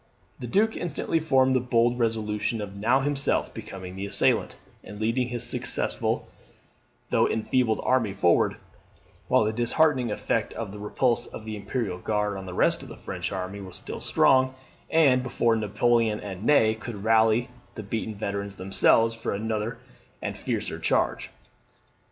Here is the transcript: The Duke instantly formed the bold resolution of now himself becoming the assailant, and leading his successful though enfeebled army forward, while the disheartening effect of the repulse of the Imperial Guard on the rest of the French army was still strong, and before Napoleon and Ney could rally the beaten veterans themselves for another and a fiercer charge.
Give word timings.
The 0.39 0.47
Duke 0.47 0.75
instantly 0.75 1.19
formed 1.19 1.53
the 1.53 1.59
bold 1.59 1.99
resolution 1.99 2.59
of 2.59 2.75
now 2.75 3.01
himself 3.01 3.53
becoming 3.53 3.95
the 3.95 4.07
assailant, 4.07 4.55
and 4.83 4.99
leading 4.99 5.27
his 5.27 5.43
successful 5.43 6.27
though 7.11 7.27
enfeebled 7.29 7.79
army 7.83 8.11
forward, 8.11 8.55
while 9.27 9.43
the 9.43 9.53
disheartening 9.53 10.09
effect 10.09 10.53
of 10.55 10.71
the 10.71 10.79
repulse 10.79 11.27
of 11.27 11.45
the 11.45 11.55
Imperial 11.55 11.99
Guard 11.99 12.35
on 12.35 12.47
the 12.47 12.53
rest 12.55 12.81
of 12.81 12.89
the 12.89 12.97
French 12.97 13.31
army 13.31 13.61
was 13.61 13.77
still 13.77 14.01
strong, 14.01 14.55
and 14.89 15.21
before 15.21 15.55
Napoleon 15.55 16.19
and 16.19 16.43
Ney 16.45 16.73
could 16.73 17.03
rally 17.03 17.49
the 17.75 17.83
beaten 17.83 18.15
veterans 18.15 18.55
themselves 18.55 19.13
for 19.13 19.35
another 19.35 19.77
and 20.19 20.35
a 20.35 20.39
fiercer 20.39 20.79
charge. 20.79 21.29